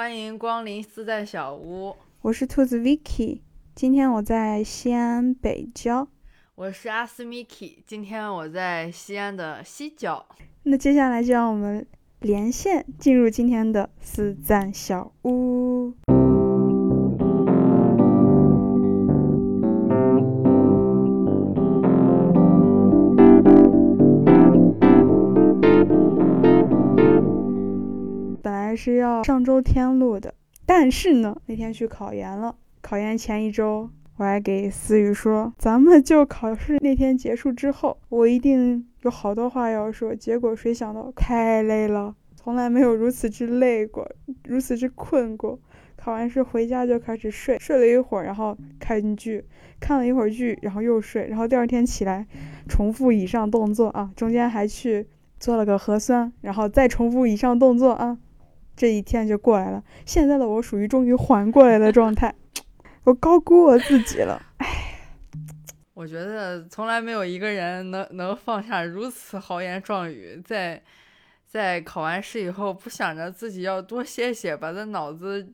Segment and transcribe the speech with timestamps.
[0.00, 3.42] 欢迎光临私在小屋，我是兔子 Vicky，
[3.74, 6.08] 今天我在西安北郊。
[6.54, 10.24] 我是阿斯 Miki，今天我在西安的西郊。
[10.62, 11.86] 那接下来就让我们
[12.20, 15.92] 连线进入今天的私赞小屋。
[28.70, 30.32] 还是要上周天录的，
[30.64, 32.54] 但是呢，那天去考研了。
[32.80, 40.14] 考研前一周，我还给思雨说，咱们就考试那天结束之后，我一定有好多话要说。
[40.14, 44.08] 结果谁想到，太累了，从来没有如此之累过，
[44.44, 45.58] 如此之困过。
[45.96, 49.44] 考完试回家就开始睡，睡了一会儿，然后看剧，
[49.80, 52.24] 看了一会儿剧，然后又睡，然后第二天起来
[52.68, 55.08] 重复以上动作啊，中间还去
[55.40, 58.16] 做了个核酸，然后再重复以上动作啊。
[58.80, 62.34] 这一天就过来了，现在的我属于终于缓过来的状态，
[63.04, 64.66] 我高估我自己了，唉。
[65.92, 70.82] 我觉得从来没有一个人能能放下如此豪言壮语，在
[71.46, 75.52] 在考完试以后不想着自己要多歇歇，把这脑子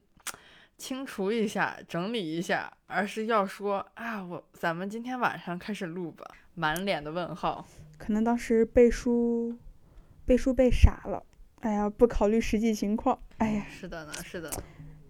[0.79, 6.25] 清除一下、整理一下，而是要说啊，我咱们今天晚上开始录吧，
[6.55, 7.67] 满脸的问号。
[7.99, 9.59] 可能当时背书
[10.25, 11.25] 背书背傻了。
[11.61, 13.19] 哎呀，不考虑实际情况。
[13.39, 14.51] 哎呀，是的呢，是的。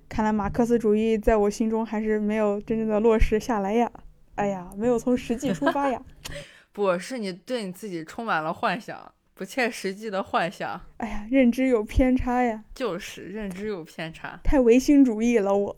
[0.08, 3.90] 看来马克思主义在我心中还是没有真正的落实下来呀。
[4.36, 6.00] 哎呀，没有从实际出发呀。
[6.72, 10.80] 不是你对你自己充满了幻想，不切实际的幻想。
[10.98, 12.64] 哎呀，认知有偏差呀。
[12.74, 15.76] 就是认知有偏差，太唯心主义了我。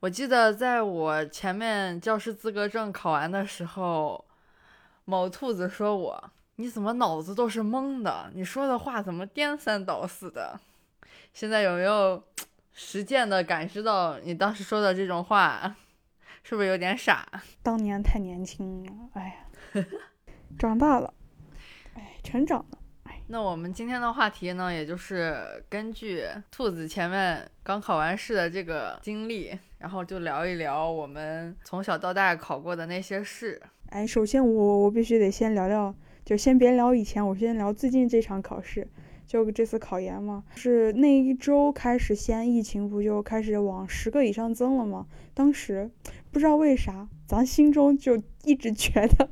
[0.00, 4.24] 我记得在我前面教师资格证考完的时候，
[5.04, 6.30] 某兔子说我。
[6.60, 8.30] 你怎么脑子都是懵的？
[8.34, 10.60] 你说的话怎么颠三倒四的？
[11.32, 12.22] 现在有没有
[12.74, 15.74] 实践的感知到你当时说的这种话，
[16.42, 17.26] 是不是有点傻？
[17.62, 19.40] 当年太年轻了，哎
[19.72, 19.84] 呀，
[20.58, 21.14] 长大了，
[21.94, 23.22] 哎，成长了，哎。
[23.28, 33.62] 那我们今天的话题呢，也就是根据兔子前面刚考完试的这个经历，然后就聊一聊我们从小到大考过的那些事。
[33.88, 35.94] 哎，首先我我必须得先聊聊。
[36.24, 38.86] 就先别聊以前，我先聊最近这场考试，
[39.26, 45.06] 就这次考研嘛，是那一周开始，西安疫情不就开始往十个以上增了吗？
[45.34, 45.90] 当时
[46.30, 49.30] 不知道为啥，咱心中就一直觉得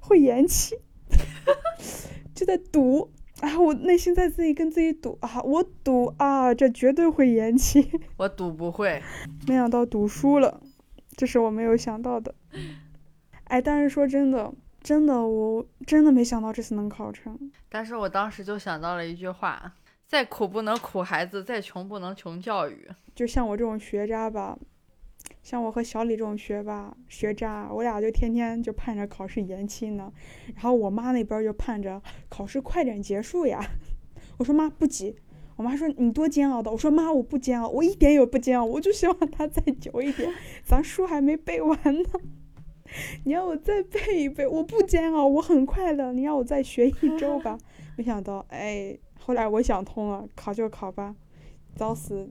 [0.00, 0.76] 会延期，
[2.34, 9.00] 就在赌啊，我内心在自己跟自己赌啊，我赌啊，这绝对会延期， 我赌不会，
[9.46, 10.60] 没想到赌输了，
[11.16, 12.34] 这是我没有想到的，
[13.44, 14.52] 哎，但是说真的。
[14.80, 17.38] 真的，我真的没想到这次能考成。
[17.68, 19.74] 但是我当时就想到了一句话：
[20.06, 22.88] 再苦不能苦孩子，再穷不能穷教育。
[23.14, 24.58] 就像我这种学渣吧，
[25.42, 30.12] 像我和小李这种学霸、学渣，我俩就天天就盼着考试延期呢。
[30.54, 33.60] 然后我妈那边就盼着考试快点结束呀。
[34.38, 35.16] 我说妈不急。
[35.56, 36.70] 我妈说你多煎熬的。
[36.70, 40.32] 我说妈我不煎熬，我一点也不煎熬，我就希望它再久一点。
[40.64, 42.08] 咱书还没背完呢。
[43.24, 46.12] 你要我再背一背，我不煎熬，我很快乐。
[46.12, 47.58] 你让我再学一周吧，
[47.96, 51.14] 没想到，哎，后来我想通了，考就考吧，
[51.76, 52.30] 早死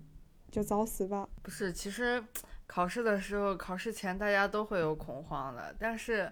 [0.52, 1.28] 就早死吧。
[1.42, 2.24] 不是，其实
[2.66, 6.32] 考试的时候，考试前大家都会有恐慌的，但是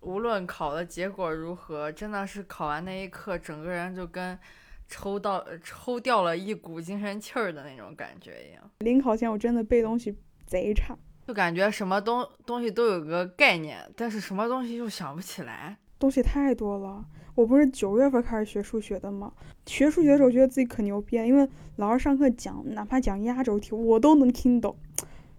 [0.00, 4.38] 无论考的结果如何，真的是考完那一刻，整个人就跟
[4.86, 8.70] 抽到抽掉了一股精神气儿的那种感觉一样。
[8.80, 10.14] 临考前我真的背东西
[10.46, 10.96] 贼差。
[11.26, 17.04] 就感觉什么东东西都有个概念，但是什么东西又想不起来，东西太多了。
[17.34, 19.32] 我不是九月份开始学数学的吗？
[19.66, 24.76] 学数学的时候觉得自己可牛逼，因为老师上课讲，哪怕讲压轴题，我都能听懂，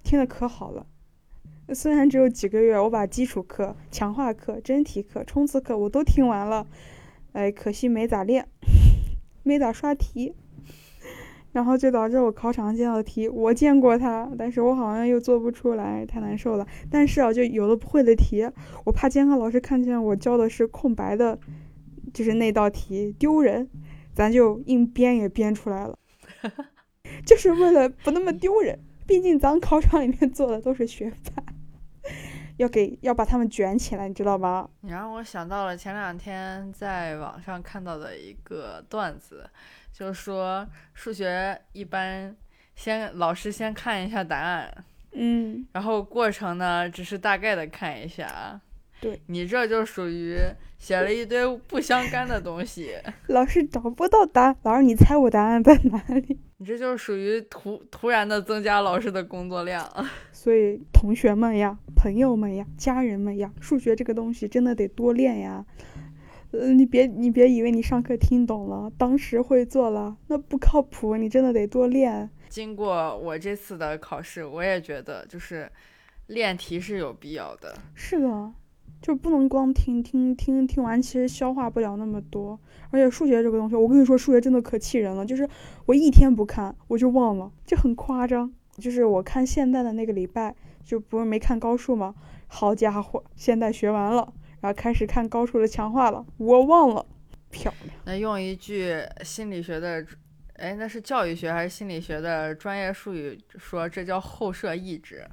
[0.03, 0.85] 听的可好了。
[1.73, 6.67] 虽然只有几个月，我把基础课、强化课、真题课、冲刺课我都听完了，
[7.31, 8.47] 哎，可惜没咋练，
[9.43, 10.35] 没咋刷题。
[11.55, 16.67] 然后就导致我考场见到的题，我见过它，但是我好像又做不出来，太难受了。
[16.91, 18.45] 但是啊，就有的不会的题，
[18.83, 21.39] 我怕监考老师看见我教的是空白的，
[22.13, 23.69] 就是那道题丢人，
[24.13, 25.97] 咱就硬编也编出来了，
[27.25, 28.77] 就是为了不那么丢人。
[29.07, 31.41] 毕竟咱考场里面坐的都是学霸，
[32.57, 34.69] 要给要把他们卷起来，你知道吗？
[34.81, 39.49] 你让我想到了前两天在网上看到的一个段子。
[39.97, 42.35] 就是说数学一般，
[42.75, 44.83] 先老师先看一下答案，
[45.13, 48.59] 嗯，然后过程呢只是大概的看一下，
[48.99, 50.37] 对你这就属于
[50.77, 52.91] 写了一堆不相干的东西，
[53.27, 56.37] 老师找不到答案，老师你猜我答案在哪里？
[56.59, 59.89] 你这就属于突突然的增加老师的工作量。
[60.33, 65.65] 所以同学们呀、朋友们呀、家人们呀，数学这个东西真的得多练呀。
[66.59, 71.17] 呃，你别你别以为你上课听懂了，当时会做了，那不靠谱。
[71.17, 72.29] 你真的得多练。
[72.49, 75.71] 经过我这次的考试，我也觉得就是
[76.27, 77.75] 练题是有必要的。
[77.93, 78.53] 是的，
[79.01, 82.59] 就不能光听听听听完，其实消化不了那么多。
[82.91, 85.25] 而且数学这个东西，我跟你说，数学真的可气人了。
[85.25, 85.47] 就是
[85.85, 88.53] 我一天不看，我就忘了，就很夸张。
[88.77, 92.15] 就是我看现代的那个礼拜，就不是没看高数吗？
[92.47, 94.33] 好家伙，现代学完了，
[94.65, 97.05] 然后开始看高数的强化了，我忘了，
[97.51, 97.95] 漂亮。
[98.03, 100.03] 那用一句心理学的，
[100.55, 105.23] 哎，那是教育学还是心理学的专业术语说，这叫后设抑制，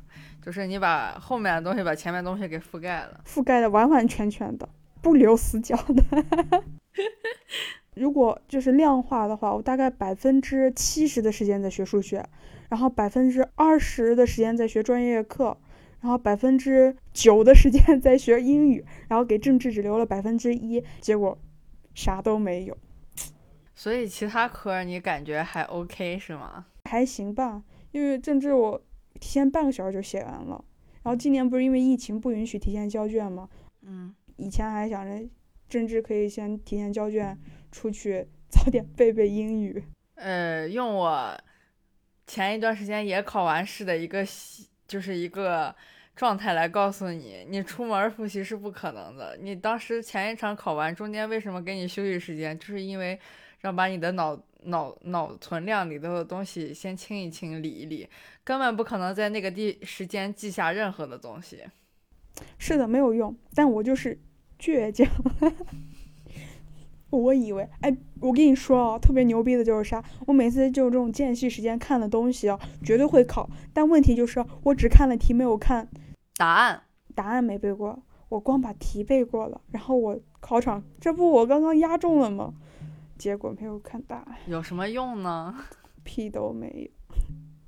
[0.45, 3.23] 就是你把后面的东西把前面东西给覆盖了。
[3.27, 4.69] 覆盖的完完全全的，
[5.01, 6.63] 不留死角的。
[7.97, 12.23] 如果就是量化的话，我大概百分之七十的时间在学数学，
[12.69, 15.57] 然后百分之二十的时间在学专业课，
[16.03, 21.39] 然后百分之九的时间 在学英语，然后给政治只留了百分之一，结果
[21.95, 22.77] 啥都没有，
[23.75, 26.67] 所以其他科你感觉还 OK 是吗？
[26.85, 27.63] 还行吧。
[27.93, 28.83] 因为政治我
[29.21, 30.65] 提前半个小时就写完了，
[31.03, 33.49] 然后今年不是因为疫情不允许提前交卷吗？
[33.83, 35.29] 嗯，以前还想着
[35.69, 37.39] 政治可以先提前交卷，
[37.71, 39.85] 出去 早点背背英语。
[40.15, 41.39] 呃，用我
[42.27, 44.25] 前一段时间也考完试的一个，
[44.89, 45.75] 就是一个
[46.15, 49.37] 状态来告诉你，你出门复习是不可能的。
[49.41, 53.19] 你当时前一场考完，中间为什么给你休息时间，就是因为
[53.61, 58.09] 让把你的脑脑脑存量里头的东西先清一清、理一理，
[58.45, 61.63] 根本不可能在那个地时间记下任何的东西。
[62.59, 64.21] 是的，没有用，但我就是
[64.59, 65.07] 倔强。
[67.19, 70.03] 我以为，哎，我跟你说哦，特别牛逼的就是啥？
[70.27, 73.49] 我每次就这种间隙时间看的东西啊，绝对会考。
[73.73, 75.89] 但问题就是，我只看了题，没有看
[76.37, 76.83] 答案。
[77.15, 79.61] 答案，没背过，我光把题背过了。
[79.71, 82.55] 然后我考场，这不我刚刚押中了吗？
[83.19, 85.55] 结果没有看答案，有什么用呢？
[86.03, 86.91] 屁都没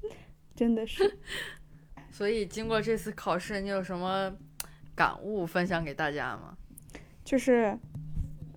[0.03, 0.11] 有，
[0.57, 1.19] 真的是。
[2.11, 4.33] 所以经过这次考试，你有什么
[4.95, 6.57] 感悟分享给大家吗？
[7.25, 7.79] 就是，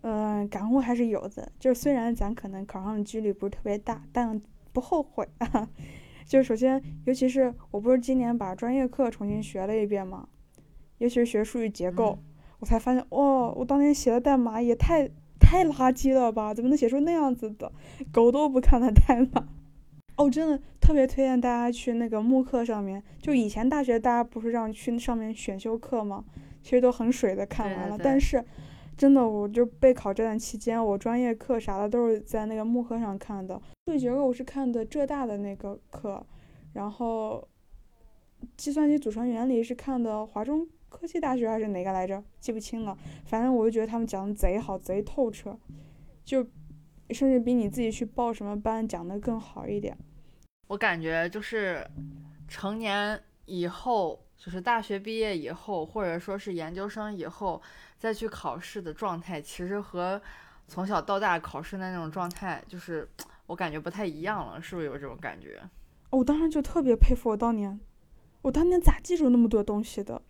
[0.02, 1.52] 嗯、感悟还是有的。
[1.60, 4.42] 就是虽然咱可能考上的几率不是特别大，但
[4.72, 5.70] 不后悔啊。
[6.26, 10.28] 就首先，尤其是我不是今年把专业课重新学了一遍嘛，
[10.98, 12.20] 尤其是学数据结构，
[12.60, 15.10] 我才发现，哦，我当年写的代码也太
[15.40, 16.54] 太垃圾了吧？
[16.54, 17.72] 怎么能写出那样子的
[18.12, 19.48] 狗都不看的代码？
[20.18, 23.02] 哦，真的特别推荐大家去那个慕课上面。
[23.22, 26.26] 就以前大学大家不是让去上面选修课吗？
[26.62, 28.44] 其实都很水的看完了，对对对但是
[28.98, 33.62] 真的，我就备考这段期间，我专业课啥的都是在那个慕课上看的。
[33.86, 36.26] 数据结构我是看的浙大的那个课，
[36.74, 37.48] 然后
[38.58, 42.24] 计算机组成原理是看的华中科技大学还是哪个来着？
[42.40, 42.98] 记不清了。
[43.26, 45.56] 反正我就觉得他们讲的贼好，贼透彻，
[46.26, 46.44] 就
[47.12, 49.96] 甚至比你自己去报什么班讲的更好一点。
[50.70, 51.88] 我感觉就是
[52.48, 57.62] 成年以后，就是大学毕业以后，或者说是研究生以后
[57.98, 60.22] 再去考试的状态，其实和
[60.68, 63.08] 从小到大考试的那种状态，就是
[63.48, 65.60] 我感觉不太一样了，是不是有这种感觉？
[66.12, 67.80] 哦我当时就特别佩服我当年，
[68.42, 70.22] 我当年咋记住那么多东西的？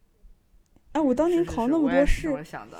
[0.94, 2.80] 哎，我当年考那么多试，么想的。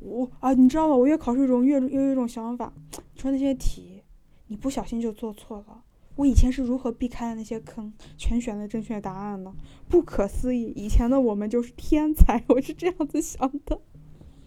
[0.00, 0.94] 我啊，你知道吗？
[0.94, 2.72] 我越考试中越越有一种想法，
[3.16, 4.02] 说那些题，
[4.46, 5.83] 你不小心就做错了。
[6.16, 9.52] 我以前是如何避开了那些坑，全选了正确答案呢？
[9.88, 10.72] 不可思议！
[10.76, 13.80] 以前的我们就是天才，我是这样子想的。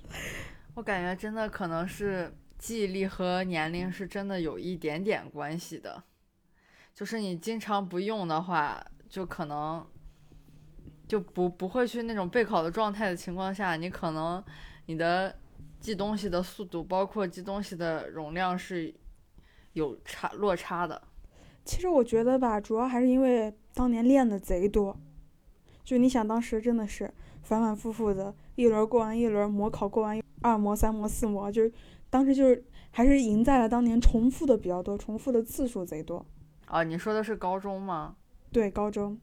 [0.75, 6.01] 我感觉真的可能是记忆力和年龄是真的有一点点关系的，
[6.93, 9.85] 就是你经常不用的话，就可能
[11.05, 14.41] 就不不会去那种备考的状态的情况下，你可能
[14.85, 15.37] 你的
[15.81, 18.95] 记东西的速度，包括记东西的容量是
[19.73, 21.01] 有差落差的。
[21.67, 24.97] 其实我觉得吧，主要还是因为当年练的贼多。
[25.83, 31.71] 就你想，当时真的是反反复复的，一轮过完一轮，模考过完二模、三模、四模，就是
[32.09, 36.25] 当时就是还是赢在了当年重复的比较多，重复的次数贼多。
[36.65, 38.15] 啊，你说的是高中吗？
[38.51, 39.19] 对，高中，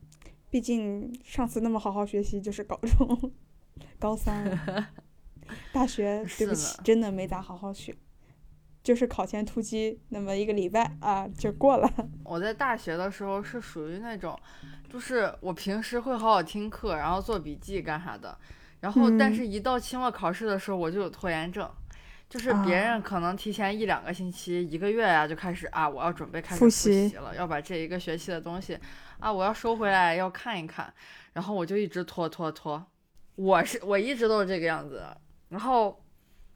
[0.51, 3.33] 毕竟上次那么好好学习就是高中，
[3.99, 4.59] 高三，
[5.73, 7.95] 大学对不，起真的没咋好好学，
[8.85, 11.91] 就是考前突击那么一个礼拜啊就过了。
[12.23, 14.39] 我在大学的时候是属于那种，
[14.89, 18.39] 就是我平时会好好听课，然后做笔记干啥的，
[18.81, 21.69] 然后但嗯是一到期末考试的时候，我就有拖延症。
[22.27, 28.77] 就是别啊人可能提前一两个星期、一个月呀、就开始啊，我要准备开始复习了，要把这一个学期的东西
[29.21, 30.93] 啊，我要收回来，要看一看，
[31.35, 32.85] 然后我就一直拖拖拖。
[33.37, 35.05] 我是我一直都是这个样子，
[35.51, 36.04] 然后，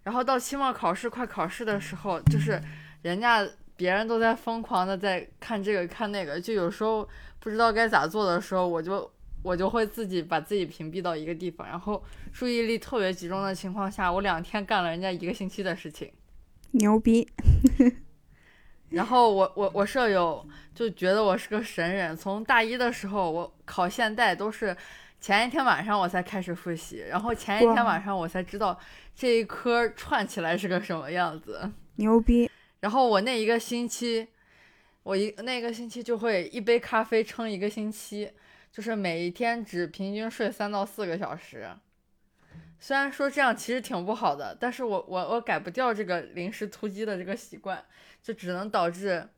[0.08, 2.58] 然后到期末考试快考试的时候，就是
[3.02, 3.46] 人家
[3.76, 7.06] 别人都在疯狂的在看这个看那个，就有时候
[7.38, 9.12] 不知道该咋做的时候，我就
[9.42, 16.10] 我就会自己把自己屏蔽到一个地方，然后注意力特别集中的情况下，我两天干了人家一个星期的事情。
[16.70, 17.28] 牛逼！
[18.88, 20.42] 然后我我我舍友
[20.74, 24.74] 就觉得我是个神人，从大一的时候我考现代都是
[25.20, 28.78] 前一天晚上我才开始复习，然后前一天晚上我才知道
[29.14, 31.70] 这一科串起来是个什么样子。
[31.96, 32.50] 牛逼！
[32.80, 34.28] 然后我那一个星期，
[35.02, 38.30] 我一那个星期就会一杯咖啡撑一个星期，
[38.70, 41.68] 就是每一天只平均睡三到四个小时。
[42.78, 47.84] 虽然说这样其实挺不好的，但是我我我改不掉这个临时突击的这个习惯，
[48.22, 49.28] 就只能导致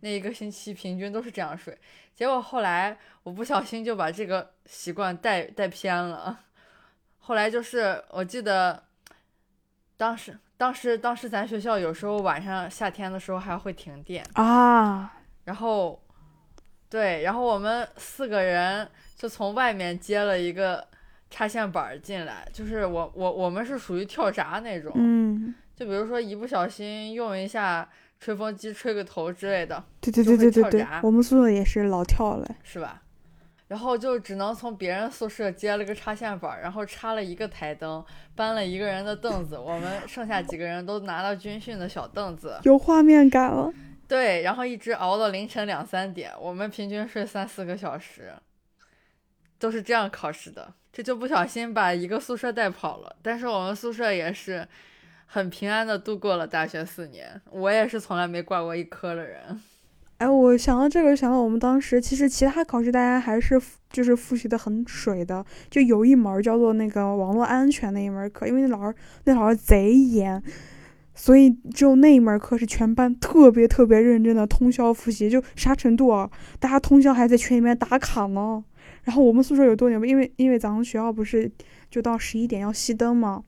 [0.00, 1.76] 那一个星期平均都是这样睡。
[2.14, 6.38] 结果后来我不小心就把这个习惯带带偏了。
[7.18, 8.82] 后来就是我记得，
[9.96, 15.14] 当时当时当时咱学校有时候晚上夏天的时候还会停电，啊，
[15.44, 16.02] 然后
[16.88, 20.86] 对，然后我们四个人就从外面接了一个
[21.30, 27.88] 插线板进来，就是我我我们是属于跳闸那种，嗯，就比如说一不小心用一下
[28.20, 32.46] 吹风机吹个头之类的，对对对对对对，我们宿舍也是老跳了。
[32.62, 33.02] 是吧？
[33.68, 43.72] 然后就只能从别人宿舍接了个插线板，然后插了一个台灯，搬了一个人的凳子，我们剩下几个人都拿到军训的小凳子，有画面感了。
[44.08, 48.34] 对，然后一直熬到凌晨两三点，我们平均睡三四个小时，
[49.56, 50.74] 都是这样考试的。
[50.92, 54.66] 这就不小心把一个宿舍带跑了，但是我们宿舍也是
[55.32, 57.40] 很平安的度过了大学四年。
[57.52, 59.38] 我也是从来没挂过一科的人。
[60.18, 63.58] 哎，我想到这个，想到我们当时其实其他考试大家还是
[63.90, 68.94] 就是复习的很水的，就有一门叫做那个网络安全那一门课，因为那老师
[69.24, 70.42] 那老师贼严，
[71.14, 76.28] 所以只有那一门课是全班特别特别认真的通宵复习，就啥程度啊？
[76.58, 78.64] 大家通宵还在群里面打卡呢。
[79.04, 81.50] 然后我们宿舍有多牛逼，因为因为咱们学校不是
[81.88, 83.42] 就到十一点要熄灯嘛，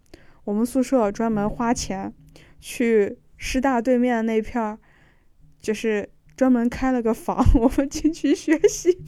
[0.44, 2.12] 我们宿舍专门花钱
[2.60, 4.78] 去师大对面的那片儿，
[5.60, 8.98] 就是专门开了个房， 我们进去学习，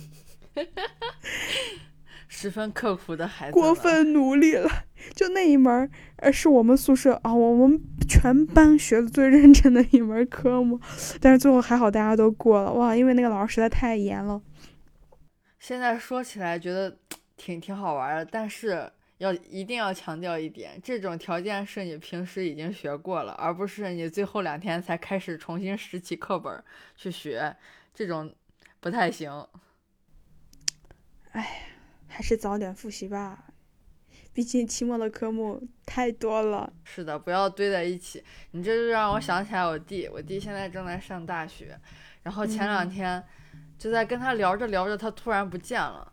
[2.28, 3.74] 十分刻苦的孩子，过。
[3.74, 4.68] 分努力了。
[5.14, 10.80] 就那一门儿，呃，是我们宿舍啊，我们全班学的最认真的一门科目，
[11.20, 14.40] 但是最后还好大家都过了，哇，因为那个老师实在太严了。
[15.58, 16.96] 现在说起来觉得
[17.36, 26.62] 挺挺好玩的，但是要一定要强调一点，这种条件是你平时已经学过了，而不是你最后两天才开始重新拾起课本
[26.96, 27.56] 去学，
[27.94, 28.34] 这种
[28.80, 29.46] 不太行。
[31.32, 31.68] 哎
[32.06, 33.46] 还是早点复习吧，
[34.32, 36.72] 毕竟期末的科目太多了。
[36.84, 38.22] 是的，不要堆在一起。
[38.52, 41.76] 你这就让我想起来我弟，我弟现在正在上大学，
[42.22, 43.24] 然后前两嗯天
[43.76, 46.12] 就在跟他聊着聊着，他突然不见了，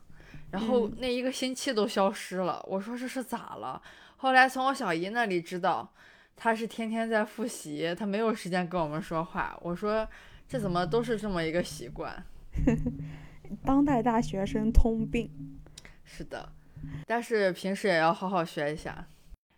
[0.52, 2.64] 然后嗯那一个星期都消失了。
[2.68, 3.82] 我说这是咋了？
[4.18, 5.92] 后来从我小姨那里知道，
[6.36, 9.58] 她是天天在复习，她没有时间跟我们说话。
[9.62, 10.08] 我说
[10.48, 12.24] 这怎么都是这么一个习惯？
[13.66, 15.60] 当代大学生通病。
[16.04, 16.50] 是的，
[17.08, 19.08] 但是平时也要好好学一下。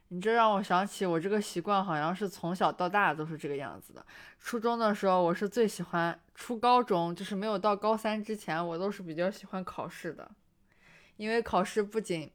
[0.10, 4.06] 你这让我想起，我这个习惯好像是从小到大都是这个样子的。
[4.40, 10.30] 初中的时候，我是最喜欢；初高中就是没有到高三之前，我都是比较喜欢考试的，
[11.17, 12.29] 因为考试不仅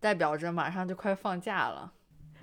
[0.00, 1.92] 代表着马上就快放假了，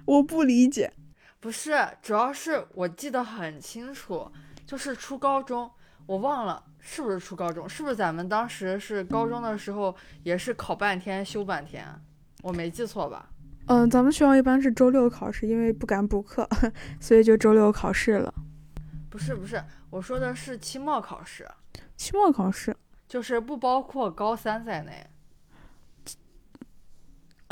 [0.05, 0.91] 我不理解，
[1.39, 4.31] 不是，主要是我记得很清楚，
[4.65, 5.69] 就是初高中，
[6.05, 11.85] 我忘了是不是初高中，是不是咱们当时是高中的时候也是考半天休半天，
[12.41, 13.29] 我没记错吧？
[13.67, 16.49] 嗯，咱们学校一般是周六考试，因为不敢补课，
[16.99, 18.33] 所以就周六考试了。
[19.09, 21.47] 不是不是，我说的是期末考试，
[21.95, 22.75] 期末考试，
[23.07, 25.05] 就是不包括高三在内。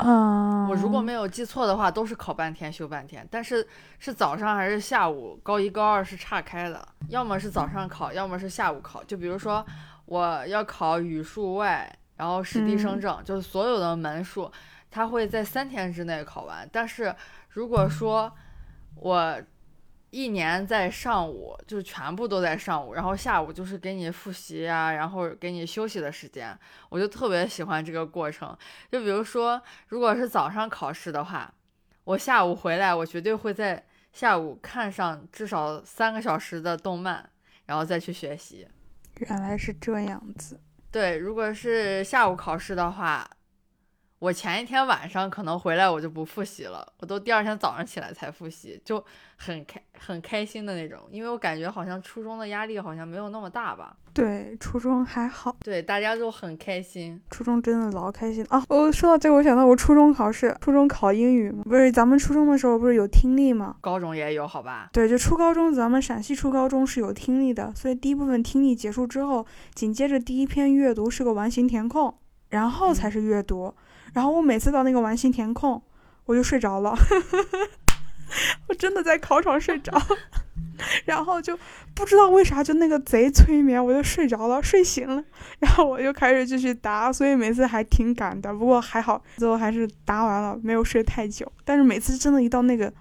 [0.00, 3.66] 啊、我如果没有记错的话，都是考半天休半天，但是
[3.98, 5.38] 是早上还是下午？
[5.42, 9.04] 高一高二是岔开的，要么是早上考，要么是下午考。
[9.04, 9.64] 就比如说
[10.06, 14.50] 我要考语数外，然后史地生嗯政，就是所有的门数，
[14.90, 16.68] 它会在三天之内考完。
[16.72, 17.14] 但是
[17.50, 18.32] 如果说
[18.94, 19.40] 我
[20.10, 26.56] 一年在上午，就是全部都在上午，然后下午就是给你复习呀，然后给你休息的时间，
[26.88, 28.56] 我就特别喜欢这个过程。
[28.90, 31.52] 就比如说，如果是早上考试的话，
[32.04, 37.30] 我下午回来，我绝对会在下午看上至少三个小时的动漫，
[37.66, 38.66] 然后再去学习。
[39.18, 40.60] 原来是这样子。
[40.90, 43.30] 对，如果是下午考试的话。
[44.20, 49.02] 我前一天晚上可能回来我就不复习了，我都第二天早上起来才复习，就
[49.36, 53.96] 很开很开心的那种，因为我感觉好像初中的压力好像没有那么大吧。
[54.12, 55.56] 对，初中还好。
[55.64, 57.18] 对，大家都很开心。
[57.30, 58.62] 初中真的老开心啊！
[58.68, 63.76] 我说到这个，我想到我初中考试，初中考英语嘛，不是咱们初中的时候不是有听力吗？
[63.80, 64.90] 高中也有，好吧？
[64.92, 72.14] 对，就初高中，咱们陕西初高中是有听力的，所以第一部分听力结束之后，紧接着第一篇阅读是个完形填空，
[72.50, 73.74] 然后才是阅读。
[74.12, 75.82] 然后我每次到那个完形填空，
[76.26, 76.94] 我就睡着了，
[78.68, 79.92] 我真的在考场睡着，
[81.04, 81.58] 然后就
[81.94, 85.22] 不知道为啥就那个贼催眠，我就睡着了，睡醒了，
[85.58, 91.50] 然后我就开始继续答，所以每次还挺赶的，不过还好最后还是答完了，没有睡太久。
[91.64, 92.92] 但是每次真的，一到那个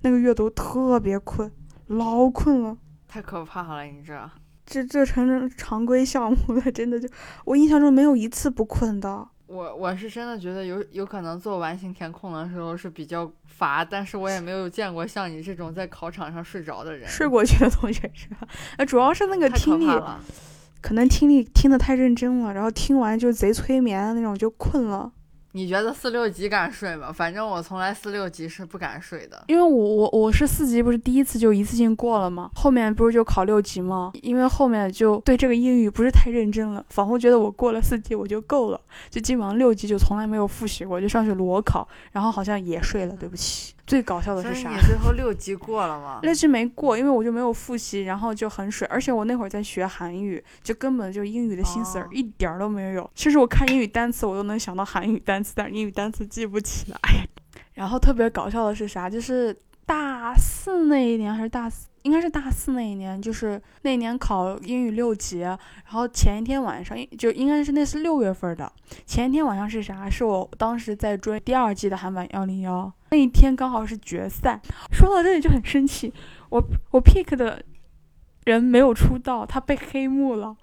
[0.00, 1.50] 那个阅读特别困，
[1.86, 4.18] 老困了，太可怕了，你这
[4.66, 7.08] 这这成常规项目了，真的就
[7.44, 9.28] 我印象中没有一次不困的。
[9.48, 17.08] 我我是真的觉得有有可能做完形填空的时候是比较乏，但是我也没有见过像你这种在考场上睡着的人。
[17.08, 18.46] 睡过去的同学是吧？
[18.76, 19.86] 呃，主要是那个听力，
[20.82, 25.10] 可能听力听得太认真了，然后听完就贼催眠的那种，就困了。
[25.52, 27.12] 你觉得四六级敢睡吗？
[27.12, 32.50] 反正我从来四六级是不敢睡的，因为我我我是四级，不是第一次就一次性过了吗？
[32.54, 34.12] 后面不是就考六级吗？
[34.22, 43.14] 因为后面就对这个英语不是太认真了，仿佛觉得我过了四级我就够了，就基本上六级就从来没有复习过，就上去裸考，然后好像也睡了。
[43.18, 43.74] 对不起。
[43.88, 44.70] 最搞笑的是啥？
[44.70, 46.20] 你最后六级过了吗？
[46.22, 48.86] 六级没过，因为我就没有复习，然后就很水。
[48.88, 53.10] 而且我那会儿在学韩语，就根本就英语的心思儿一点儿都没有。
[53.14, 56.98] 其实我看英语单词，我都能想到韩语单词，但是英语单词记不起来。
[57.72, 59.08] 然后特别搞笑的是啥？
[59.08, 61.88] 就是大四那一年还是大四？
[62.02, 68.70] 应该是大四那一年，就是那年考英语六级，然后前一天晚上就应该是那是六月份的
[69.04, 70.08] 前一天晚上是啥？
[70.08, 74.60] 是我当时在追第二季的韩版幺零幺，那一天刚好是决赛。
[74.92, 76.12] 说到这里就很生气，
[76.48, 77.62] 我我 pick 的
[78.44, 80.56] 人没有出道，他被黑幕了，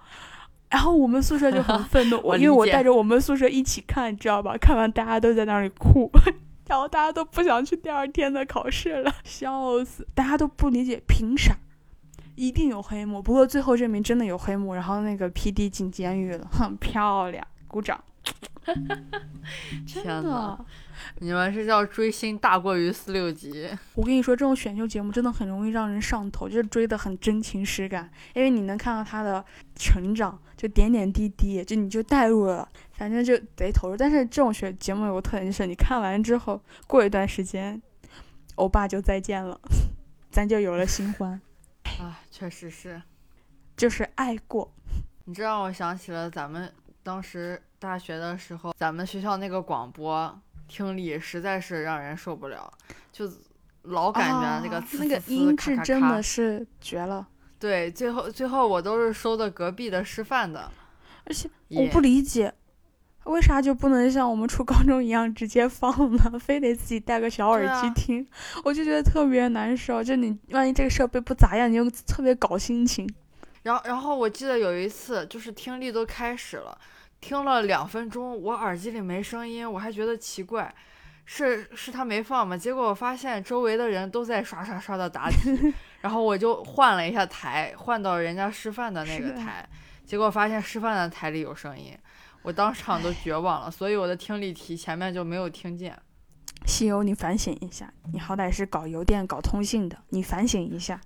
[0.70, 4.56] 然后我们宿舍就很愤怒， 因为我带着我们宿舍一起看，你知道吧？
[4.58, 6.10] 看完大家都在那里哭。
[6.68, 10.04] 然后大家都不想去第二天的考试了，笑死！
[10.14, 11.56] 大家都不理解，凭啥？
[12.34, 13.22] 一定有黑幕。
[13.22, 18.02] 不过最后证明真的有黑幕，然后那个 P D 进监狱了，很 漂亮，鼓掌！
[19.86, 20.58] 天呐，
[21.20, 23.68] 你们是叫追星大过于四六级？
[23.94, 29.44] 我跟你说，这种选秀节目真的很容易让人上头，就是追的很真情实感，因为你能看到他的
[29.76, 32.68] 成长，就点点滴滴，就你就带入了。
[32.92, 37.80] 反正就贼投入，但是这种选节目有个特点，就是你看完之后，过一段时间，
[38.56, 39.60] 欧巴就再见了，
[40.30, 41.40] 咱就有了新欢。
[42.00, 43.00] 啊，确实是，
[43.76, 44.72] 就是爱过。
[45.26, 52.68] 你这让我想起了咱们当时大学的时候，咱们学校那个广播听力实在是让人受不了，
[53.12, 53.30] 就
[53.82, 57.24] 老感觉那个那个音质真的是绝了。
[57.60, 60.68] 对，最后最后我都是收的隔壁的师范的，
[61.24, 62.52] 而且我不理解。
[63.26, 66.38] 为啥就不能像我们初高中一样直接放呢？
[66.38, 68.24] 非得自己带个小耳机听，
[68.62, 70.02] 我就觉得特别难受。
[70.02, 73.08] 就你万一这个设备不咋样，你就特别搞心情。
[73.64, 76.78] 然后，然后我记得有一次，就是听力都开始了，
[77.26, 80.72] 听了两分钟，我耳机里没声音，我还觉得奇怪，
[81.24, 82.56] 是是他没放吗？
[82.56, 89.68] 结果我发现周围的人都在刷刷刷的答题， 然后我就换了一下台，换到人家师范的那个台，
[90.04, 91.98] 结果发现师范的台里有声音。
[92.42, 95.98] 我当场都绝望了，所以我的听力题前面就没有听见。
[96.64, 101.00] 西游，你反省一下，你好歹是搞邮电、搞通信的，你反省一下，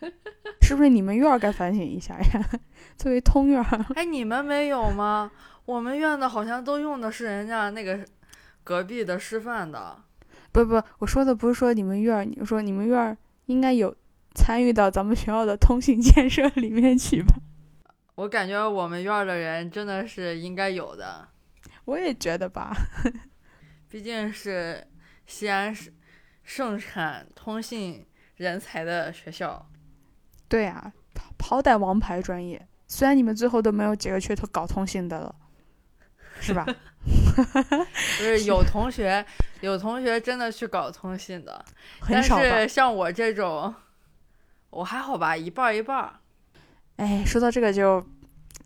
[0.66, 2.50] 是不是你们院儿该反省一下呀？
[2.98, 5.30] 作为通院儿，哎，你们没有吗？
[5.64, 8.04] 我们院的好像都用的是人家那个
[8.64, 9.96] 隔壁的师范的。
[10.50, 13.94] 不不，我说的不是说你们院儿，你说你们院儿应该有
[14.34, 17.34] 参与到咱们学校的通信建设里面去吧？
[18.16, 21.28] 我感觉我们院的人真的是应该有的，
[21.84, 22.74] 我也觉得吧，
[23.88, 24.84] 毕竟是
[25.26, 25.92] 西安是
[26.42, 29.68] 盛产通信人才的学校。
[30.48, 30.92] 对啊，
[31.38, 35.34] 好歹王牌专业，虽然你们最后都没有几个去搞通信的了，
[36.40, 36.66] 是吧？
[37.06, 39.24] 不是有同学，
[39.60, 41.64] 有同学真的去搞通信的，
[42.08, 43.74] 但是像我这种。
[44.70, 46.12] 我还好吧，一半儿一半儿。
[46.96, 48.04] 哎，说到这个就，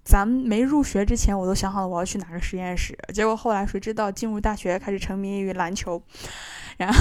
[0.03, 2.99] 咱没入学之前，我都想好了我要去哪个实验室。
[3.15, 6.03] 结果后来谁知道进入大学开始沉迷于篮球，
[6.79, 6.99] 然后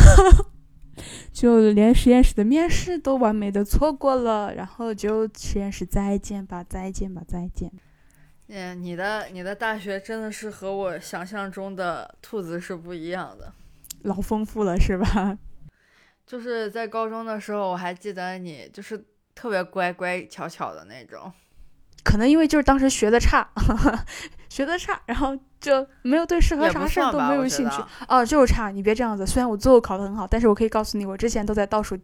[1.31, 7.71] 就连实验室的面试都完美的错过了，然后就实验室再见吧，再见吧，再见。
[8.47, 13.53] 嗯，你的你的大学真的是和我想象中的兔子是不一样的，
[14.01, 15.37] 老丰富了是吧？
[16.25, 21.31] 就是在高中的时候，我还记得你就是特别乖乖巧巧的那种。
[22.03, 23.47] 可能因为就是当时学的差，
[24.49, 27.81] 学的差，然后就没有对适合啥事儿都没有兴趣。
[28.07, 29.25] 哦，就是差，你别这样子。
[29.25, 31.97] 虽然我最后考得很好，但是我可以告诉你，我之前都在倒数，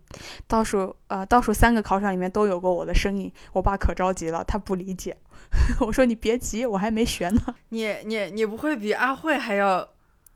[0.47, 3.31] 倒数呃倒数三个考场里面都有过我的身影。
[3.51, 5.17] 我爸可着急了，他不理解。
[5.81, 7.41] 我说你别急，我还没学呢。
[7.69, 9.87] 你你你不会比阿慧还要？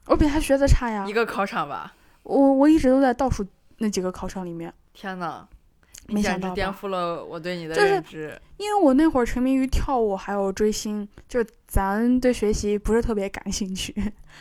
[0.07, 1.05] 我比他学的差呀。
[1.07, 1.93] 一个考场吧。
[2.23, 3.45] 我我一直都在倒数
[3.77, 4.73] 那几个考场里面。
[4.93, 5.47] 天呐！
[6.11, 8.39] 没想到颠覆了我对你的认知。
[8.57, 13.93] 因为我那会儿沉迷于跳舞，还有追星，就咱对学习不是特别感兴趣。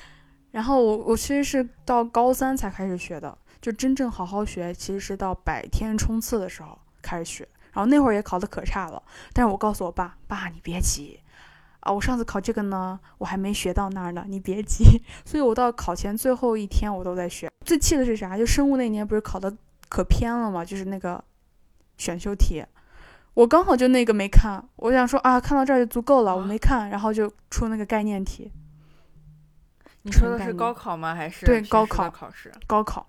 [0.50, 7.48] 然后我我其实是到高三才开始学的，就真正好好学，其实是到百天冲刺的时候开始学。
[7.72, 9.00] 然后那会儿也考得可差了，
[9.32, 11.20] 但是我告诉我爸，爸你别急
[11.80, 15.00] 啊，我上次考这个呢，我还没学到那儿呢，你别急。
[15.24, 17.48] 所以我到考前最后一天我都在学。
[17.64, 18.36] 最气的是啥？
[18.36, 19.54] 就生物那年不是考的
[19.88, 20.64] 可偏了嘛？
[20.64, 21.22] 就是那个。
[21.98, 22.64] 选修题，
[23.34, 28.50] 我刚好就那个没看，我想说啊，看到这儿就足够了，我没看，然后就出那个概念题。
[30.02, 31.14] 你说的是高考吗？
[31.14, 32.50] 还是对高考考试？
[32.66, 33.06] 高考，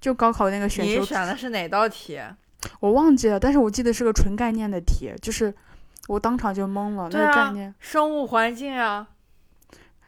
[0.00, 1.00] 就高考那个选修。
[1.00, 2.20] 你选的是哪道题？
[2.80, 5.54] 我忘记了，但是我记得是个纯概念的题，就是
[6.08, 7.08] 我当场就懵了。
[7.12, 9.06] 那个概念，生物环境啊，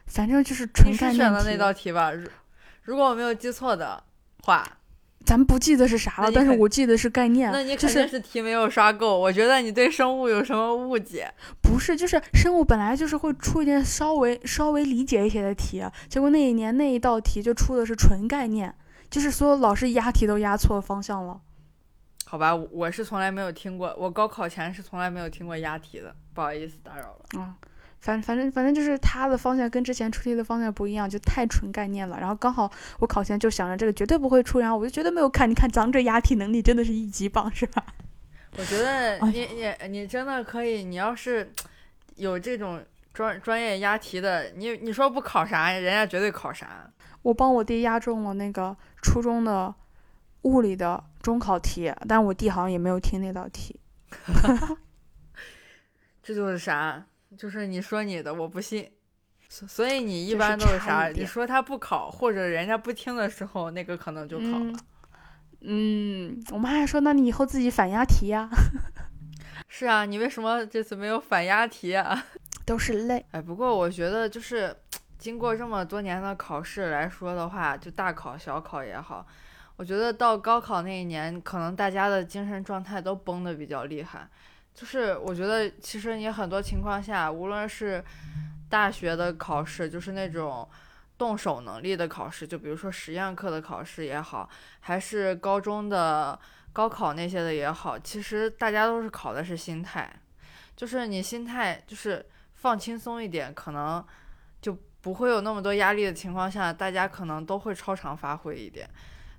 [0.07, 1.15] 反正就是纯概念。
[1.15, 2.11] 选的那道题吧？
[2.11, 2.27] 如
[2.83, 4.03] 如果我没有记错的
[4.43, 4.67] 话。
[5.25, 7.51] 咱不记得是啥了，但是我记得是概念。
[7.51, 9.17] 那你肯定是题没有刷够。
[9.17, 11.33] 我觉得你对生物有什么误解？
[11.61, 18.75] 不是，就是生物本来就是会出一点稍微稍微理解一些的题，结果那一年那一道题就出的是纯概念，
[19.09, 21.39] 就是所有老师押题都押错方向了。
[22.25, 27.25] 好吧，我是从来没有听过，我高考前是从来没有听过押题的，不好意思打扰了。
[27.37, 27.53] 嗯。
[28.03, 32.19] 反反正反正就是他的方向跟之前出题的方向不一样，就太纯概念了。
[32.19, 35.49] 然后刚好我考前就想着这个绝对不会出，然后我就绝对没有看。
[35.49, 37.81] 你看咱这押题能力真的是一级棒，是吧？
[38.59, 41.49] 我觉得你你你真的可以，你要是
[42.17, 46.91] 有这种专专业押题的，你你说不考啥，人家绝对考啥。
[47.21, 49.73] 我帮我弟押中了那个初中的
[50.41, 53.79] 物理的中考题，但是我弟好像也没有听那道题。
[56.21, 57.05] 这就是啥？
[57.37, 58.89] 就是你说你的，我不信，
[59.49, 61.07] 所以你一般都是啥？
[61.09, 64.73] 你说他不考，或者人家不听的时候，那个可能就考了。
[65.61, 68.49] 嗯，我妈还说，那你以后自己反押题呀。
[69.69, 72.25] 是啊，你为什么这次没有反押题啊？
[72.65, 73.25] 都是累。
[73.31, 74.75] 哎，不过我觉得就是
[75.17, 79.25] 经过这么多年的考试来说的话，就大考小考也好，
[79.77, 84.27] 我觉得到高考那一年，可能大家的精神状态都崩的比较厉害。
[84.73, 88.03] 就是我觉得，其实你很多情况下，无论是
[88.69, 90.67] 大学的考试，就是那种
[91.17, 96.37] 动手能力的考试，就比如说实验课的考试也好，还是高中的
[96.73, 100.11] 高考那些的也好，其实大家都是考的是心态。
[100.75, 104.03] 就是你心态就是放轻松一点，可能
[104.59, 108.89] 就不会有那么多压力的情况下，大家可能都会超常发挥一点。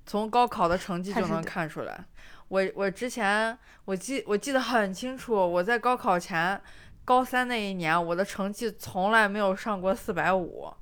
[0.06, 2.04] 从高考的成绩就能看出来。
[2.48, 6.60] 我我之前我记我记得很清楚，我在高考前
[7.04, 10.72] 高三那一年，我的成绩从来没有上过四百五，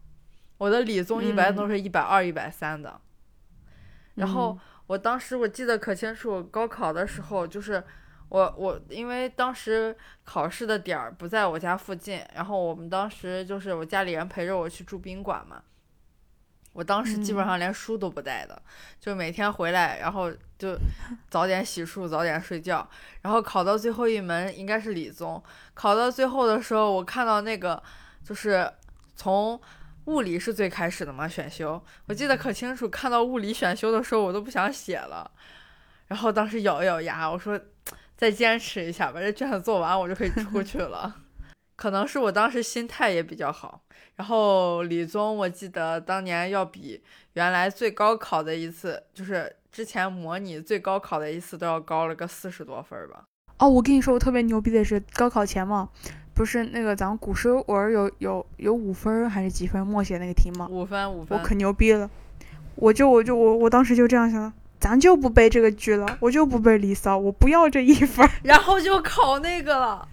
[0.59, 3.01] 我的理综一般都是一百二、一百三的。
[4.14, 7.83] 然后我当时我记得可清楚，高考的时候就是
[8.29, 15.62] 我我因为当时考试的点儿不在我家附近，然后我们当时就是我家里人陪着我去住宾馆嘛。
[16.72, 18.62] 我当时基本上连书都不带的，
[18.98, 20.76] 就每天回来，然后就
[21.28, 22.88] 早点洗漱，早点睡觉，
[23.20, 25.42] 然后考到最后一门应该是理综，
[25.74, 27.82] 考到最后的时候，我看到那个
[28.24, 28.72] 就是
[29.14, 29.61] 从
[30.06, 35.30] 物理是最开始的嘛选修，我记得可清楚，看到物理选修的时候，我都不想写了，
[36.08, 37.61] 然后当时咬一咬牙，我说
[38.16, 41.21] 再坚持一下，把这卷子做完，我就可以出去了。
[41.76, 43.80] 可能是我当时心态也比较好，
[44.16, 47.02] 然后理综我记得当年要比
[47.35, 53.24] 原来最高考的一次，就是之前模拟最高考的一次都要高了个四十多分吧。
[53.58, 55.88] 哦，我跟你说，我特别牛逼的是高考前嘛，
[56.35, 60.66] 不是那个咱们古诗文有有有五分还是几分默写那个题吗？
[60.70, 62.11] 五分五分，我可牛逼了，
[62.74, 68.28] 我就我就我我当时就这样想，咱就不背这个句了，我就不背《离骚》，我不要这一分。
[68.42, 70.08] 然后就考那个了，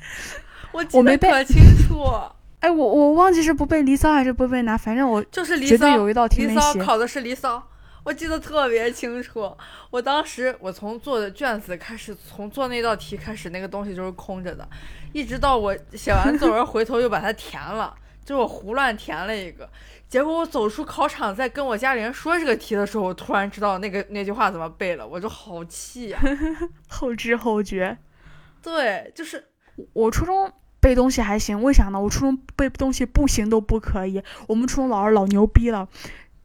[0.71, 2.03] 我记我没背得可清楚，
[2.59, 6.59] 哎，我我忘记是不背《离骚》还是不背哪，反正我就是离骚，有一道题离没写。
[6.59, 7.61] 骚考的是离骚，
[8.03, 9.55] 我记得特别清楚。
[9.89, 14.67] 我当时我从做的卷子开始，从做那道题开始，那个东西就是空着的，
[15.13, 19.69] 一直到我写完作文回头又把它填了，就是我胡乱填了一个。
[20.07, 26.19] 结果我走出考场，在跟我家里人说这个题的时候，我突然知道那个那句话怎么背了，我就好气呀、
[26.89, 27.97] 后知后觉。
[28.61, 29.45] 对，就是
[29.93, 31.99] 我初中背东西还行，为啥呢？
[31.99, 34.21] 我初中背东西不行都不可以。
[34.47, 35.87] 我们初中老师老牛逼了，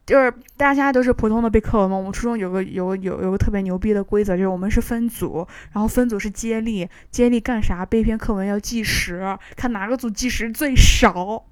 [0.05, 1.97] 就是大家都是普通的背课文嘛。
[1.97, 7.87] 我们初中有个有有有个特别牛逼的规则，就是我们是分组，然后分组是接力，接力干啥？
[7.87, 11.45] 背一篇课文要计时，看哪个组计时最少。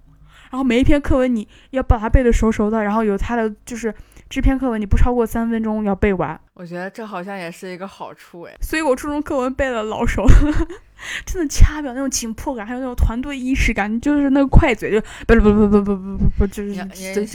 [0.50, 3.94] 然后每一篇课文你要把它背的熟熟的，然后有它的就是
[4.32, 6.40] 这篇课文你不超过三分钟要背完。
[6.54, 8.54] 我觉得这好像也是一个好处哎。
[8.62, 10.32] 所以我初中课文背的老熟了，
[11.26, 16.74] 真的掐表那种紧迫感，还有那种团队意识感，就是那个快嘴就不不不不不不不不，就是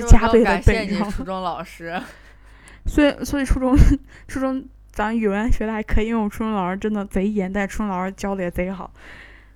[0.07, 2.01] 加倍的背，初中老师？
[2.87, 3.77] 所以所以初中
[4.27, 8.91] 初中咱语文学的还可以，因为我初中老师真的贼严，但初中老师教的也贼好。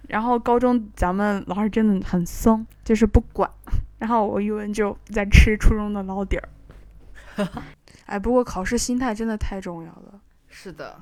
[0.09, 3.49] 然后高中咱们老师真的很松，就是不管。
[3.97, 6.47] 然后我语文就在吃初中的老底儿。
[8.07, 11.01] 哎，不过考试心态真的太重要了，是的，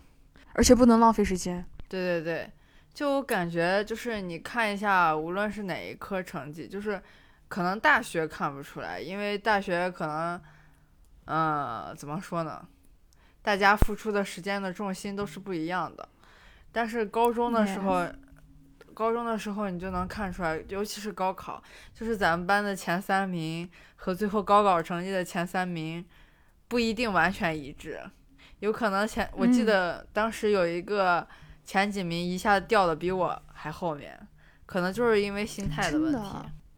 [0.54, 1.66] 而且不能浪费时间。
[1.88, 2.52] 对对对，
[2.94, 7.02] 就我感觉就是你看一下，无论是哪一科成绩，就是
[7.48, 10.42] 可能大学看不出来，因为大学可能，
[11.26, 12.68] 呃，怎么说呢？
[13.42, 16.08] 大家付出的时间的重心都是不一样的。
[16.72, 18.06] 但是高中的时候
[18.94, 21.64] 高中的时候你就能看出来，尤其是高考，
[21.94, 23.68] 就是咱们班的前三名
[24.02, 26.04] 和最后高考成绩的前三名
[26.70, 28.00] 不一定完全一致，
[28.60, 31.28] 有可能前我记嗯得当时有一个
[31.66, 34.18] 前几名一下掉的比我还后面，
[34.66, 36.20] 可能就是因为心态的问题。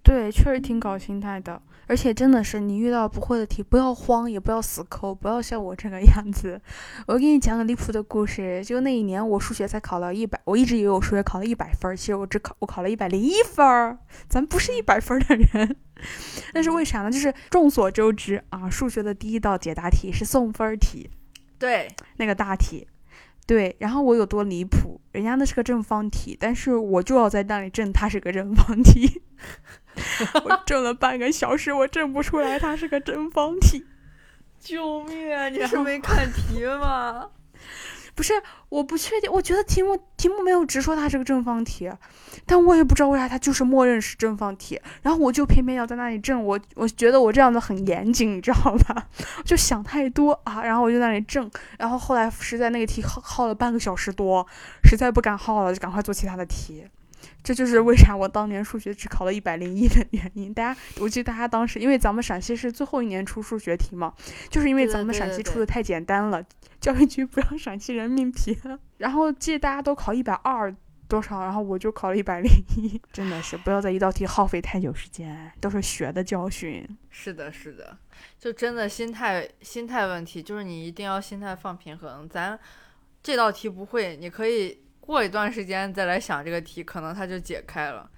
[0.03, 1.62] 对，确实挺搞心态的。
[1.88, 6.60] 而且真的是，你遇到不会的题，不要慌，也不要死抠，不要像我这个样子。
[7.05, 15.75] 我给你讲个离谱的故事，就那一年我数学才考了一百，我一直以为我数学考了一百分，其实我只考我考了一百零一分儿，咱不是一百分的人。
[16.54, 17.12] 那是为啥呢？
[17.12, 21.10] 就是众所周知啊，数学的第一道解答题是送分题，
[21.58, 21.88] 对，
[22.18, 22.88] 那个大题。
[23.48, 25.02] 对，然后我有多离谱？
[25.12, 29.22] 人家那是个正方体，但是我就要在那里证它是个正方体。
[30.46, 33.86] 我证了半个小时，我证不出来它是个正方体。
[34.60, 35.50] 救命啊！
[35.50, 37.28] 你是没看题吗？
[38.21, 38.36] 不是，
[38.69, 41.91] 我不确定，我觉得题目题目没有直说它是个正方体，
[42.45, 49.07] 但我也不知道为啥它就是默认是正方体，然后我就偏偏要在那里正，我我觉得我这样子很严谨，你知道吧？
[49.43, 54.45] 就想太多啊，然后我就在那里正，然后后来实在那个题耗耗了半个小时多，
[54.84, 56.86] 实在不敢耗了，就赶快做其他的题。
[57.43, 60.53] 这就是为啥我当年数学只考了一百零一的原因。
[60.53, 64.13] 大家，我记得大家当时，因为咱们陕西是最后一年出数学题嘛，
[64.49, 66.43] 就是因为咱们陕西出的太简单了，
[66.79, 68.79] 教育局不让陕西人命题了。
[68.97, 70.73] 然后记得大家都考一百二
[71.07, 73.01] 多少，然后我就考了一百零一。
[73.12, 76.88] 真的是不要在一道题耗费太久时间，都是血的教训。
[77.10, 77.97] 是的，是的，
[78.39, 82.29] 就真的心态心态问题，就是你一定要心态放平衡。
[82.29, 82.57] 咱
[83.21, 88.10] 这道题不会，你可以过一段时间再来想这个题，可能它就解开了。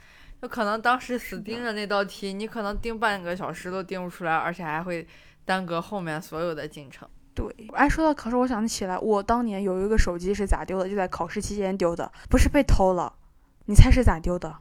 [0.41, 5.07] 就可能当时死盯着那道题，你可能盯半个小时都盯不出来，而且还会
[5.45, 7.07] 耽搁后面所有的进程。
[7.33, 13.11] 对，哎，说到考试，我想起来，我当年有一个手机是咋丢的，就在考试期间丢的，不是被偷了，
[13.65, 14.53] 你猜是咋丢的？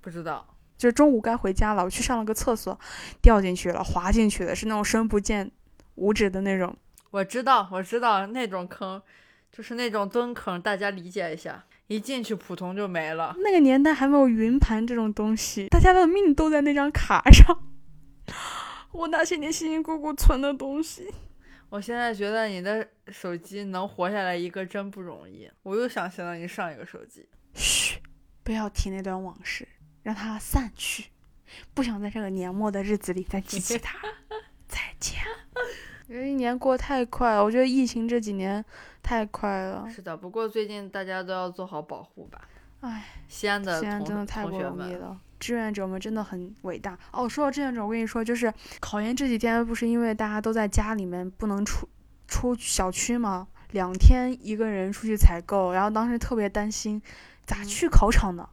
[0.00, 0.46] 不知道，
[0.78, 2.78] 就是中午该回家了，我去上了个厕所，
[3.20, 5.50] 掉进去了，滑进去的，是那种深不见
[5.96, 6.74] 五指的那种。
[7.10, 9.02] 我知道，我知道那种坑，
[9.52, 11.64] 就是那种蹲坑，大家理解一下。
[11.88, 13.36] 一进去普通就没了。
[13.38, 17.56] 那个年代还没有云盘这种东西，大家的命都在那张卡上。
[18.90, 21.08] 我那些年辛辛苦苦存的东西，
[21.68, 25.48] 我现在觉得你的手机能活下来一个真不容易。
[25.62, 28.00] 我又想起了你上一个手机，嘘，
[28.42, 29.68] 不要提那段往事，
[30.02, 31.04] 让它散去。
[31.72, 33.96] 不想在这个年末的日子里再提起它。
[34.66, 35.22] 再见。
[36.08, 38.64] 这一年过太快了，我觉得疫情这几年
[39.02, 39.88] 太快了。
[39.90, 42.40] 是的，不过最近大家都要做好保护吧。
[42.80, 46.96] 唉，西安的西安真的太不容易了，志愿者们真的很伟大。
[47.12, 51.88] 哦，说到志愿者，我跟你说，就是考研这几天不是因为大家都在家里面不能出
[52.28, 53.48] 出小区吗？
[53.72, 57.02] 两天一个人出去采购，然后当时特别担心
[57.44, 58.48] 咋嗯去考场呢，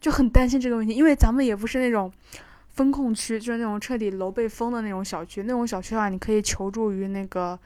[0.00, 2.12] 就很担心这个问题，因为咱们也不是那种。
[2.76, 7.58] 风控区就是那种彻底楼被封的那种小区，那种小区的话，你可以求助于那个，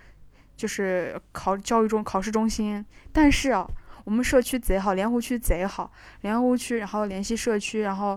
[0.56, 3.66] 就是考教育中考试中心，但是啊，
[4.04, 8.16] 我们社区贼好，莲湖区贼好，莲湖区然后联系社区，然后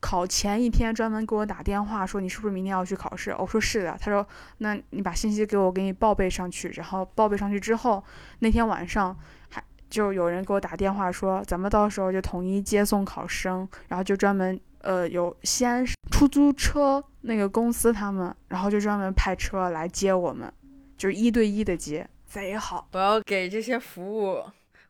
[0.00, 3.36] 考前一天专门给我打电话说你是不是明天要去考试？
[3.38, 8.02] 我说是的，他说那你把信息给我，给你报备上去，然后报备上去之后，
[8.38, 9.14] 那天晚上
[9.50, 14.58] 还就有人给我打电话说咱们到时候就统一接送考生，然后就专门。
[14.82, 20.52] 呃，有西安出租车那个公司，他们然后就专门派车来接我们，
[20.96, 22.88] 就是一对一的接，贼好。
[22.92, 24.42] 我要给这些服务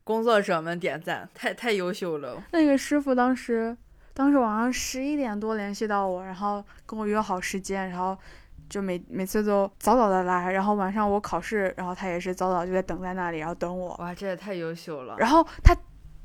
[0.03, 2.43] 工作者们点赞，太太优秀了。
[2.53, 3.77] 那个师傅当时，
[4.15, 8.17] 当时晚上十一点多联系到我，然后跟我约好时间，然后
[8.69, 13.95] 就每每次都早早的来，然后晚上我考试，然后他也是早早就在等在那里，然后等我。
[13.97, 15.17] 哇，这也太优秀了。
[15.19, 15.77] 然后他。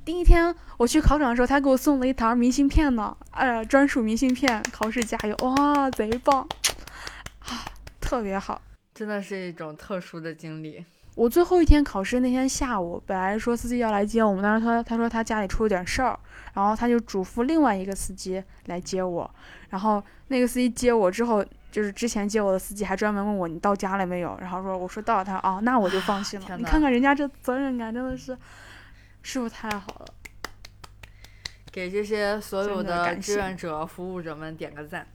[0.08, 6.48] 第一天我去考场的时候，他给我送了一沓明信片呢，哎呀，专属明信片，考试加油，哇，贼棒，
[7.40, 7.68] 啊，
[8.00, 8.62] 特别好，
[8.94, 10.82] 真的是一种特殊的经历。
[11.16, 16.18] 我最后一天考试那天下午，本来说司机要来接我们，但是他他说他家里出了点事儿，
[16.54, 19.30] 然后他就嘱咐另外一个司机来接我，
[19.68, 26.58] 然后那个司机接我之后，就是之前接我的司机还专门问我你到家了没有，然后说我说到了，他哦，那我就放心了。
[26.58, 28.38] 你看看人家这责任感真的是。
[29.30, 30.06] 师傅太好了，
[31.70, 35.06] 给这些所有的志愿者、服务者们点个赞，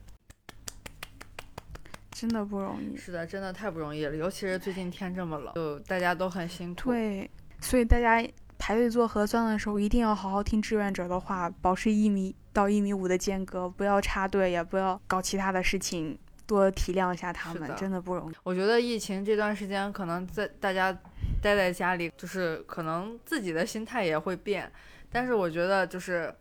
[2.10, 2.94] 真的不容易。
[2.94, 6.90] 是的，真的太不容易了，尤其是最近天这么冷，就大家都很辛苦。
[6.90, 7.30] 对，
[7.62, 8.22] 所以大家
[8.58, 16.18] 排队做核酸的时候，一定要好好听志愿者的话，保持一米到一米五的间隔，不要插队，也不要搞其他的事情，
[16.54, 18.34] 多体谅一下他们，真的不容易。
[18.42, 20.96] 我觉得疫情这段时间，可能在大家。
[21.40, 24.70] 待在家里，就是可能自己的心态也会变，
[25.10, 26.32] 但是我觉得就是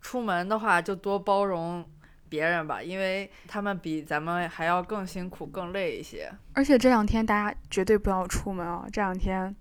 [0.00, 1.86] 出门的话，就多包容
[2.26, 6.32] 别人吧，因为他们比咱们还要更辛苦、更累一些。
[6.54, 8.86] 而且这两天大家绝对不要出门啊！
[8.90, 9.54] 这两天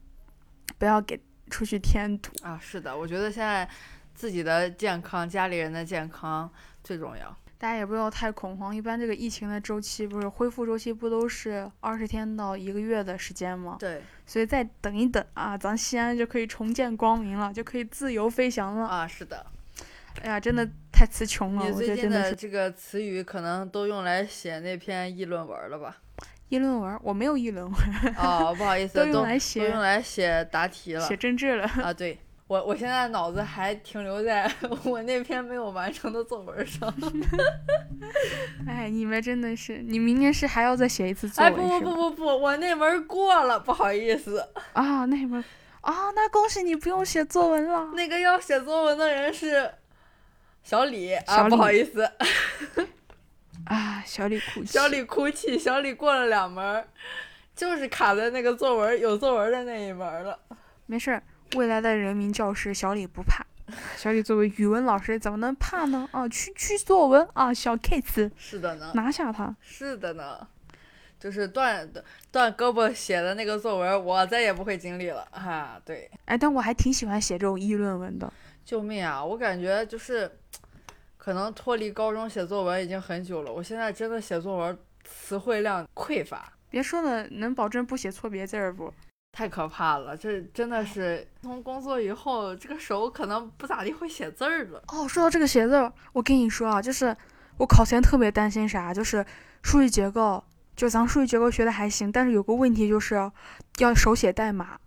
[0.77, 2.57] 不要给出去添堵啊！
[2.61, 3.67] 是的，我觉得现在
[4.13, 6.49] 自己的健康、家里人的健康
[6.81, 7.37] 最重要。
[7.57, 13.77] 大家也不要太恐慌，一般这个疫情的周期不是恢复周期不都是二十天到一个月的时间吗？
[13.79, 19.07] 对，所以再等一等啊，咱西安就可以重见光明了，就可以自由飞翔了啊！
[19.07, 19.45] 是的，
[20.21, 21.65] 哎呀，真的太词穷了。
[21.65, 25.97] 你最近的这个词语可能都用来写那篇议论文了吧？
[26.49, 26.99] 议论文？
[27.01, 27.75] 我没有议论文。
[28.17, 31.93] 哦，不好意思，都用来写，都用来写答题了，写政治了啊？
[31.93, 32.19] 对。
[32.47, 34.49] 我我现在脑子还停留在
[34.85, 36.93] 我那篇没有完成的作文上。
[38.67, 41.53] 哎，你们真的是，你明年是还要再写一次作文？
[41.53, 44.47] 哎，不不不不不，我那门过了，不好意思。
[44.73, 45.43] 啊，那门
[45.81, 47.91] 啊，那恭喜你不用写作文了。
[47.95, 49.71] 那个要写作文的人是
[50.61, 52.07] 小李啊，不好意思。
[53.65, 54.67] 啊，小李哭泣。
[54.67, 56.85] 小李哭泣，小李过了两门，
[57.55, 60.37] 就是卡在那个作文有作文的那一门了。
[60.85, 61.23] 没事儿。
[61.53, 63.45] 未来的人民教师小李不怕，
[63.95, 66.09] 小李作为语文老师怎么能怕呢？
[66.11, 70.45] 啊，区区作文啊，小 case，是的呢，拿下他，是的呢，
[71.19, 71.89] 就是断
[72.31, 75.79] 断胳膊写的那个作文，我再也不会经历了哈。
[75.85, 78.31] 对，哎，但我还挺喜欢写这种议论文的。
[78.65, 79.23] 救命啊！
[79.23, 80.29] 我感觉就是，
[81.17, 86.51] 可能脱离高中写作文已经很久了，我现在真的写作文词汇量匮乏。
[86.71, 88.91] 别说了，能保证不写错别字不？
[89.35, 94.81] 太可怕了，这真的是从工作以后，这个手可能不咋地会写字儿了。
[94.87, 97.13] 哦，说到这个写字儿，我跟你说啊，就是
[97.57, 99.25] 我考前特别担心啥，就是
[99.61, 100.41] 数据结构，
[100.73, 103.29] 就咱数据结构学的还行，但是有个问题就是
[103.79, 104.79] 要手写代码，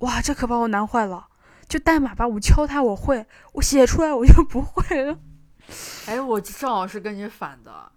[0.00, 1.28] 哇，这可把我难坏了。
[1.66, 5.18] 就代码吧，我敲它我会，我写出来我就不会了。
[6.04, 7.90] 哎，我正好是跟你反的，